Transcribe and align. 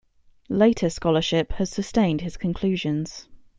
Later 0.49 0.89
scholarship 0.89 1.51
has 1.51 1.69
sustained 1.69 2.21
his 2.21 2.35
conclusions. 2.35 3.27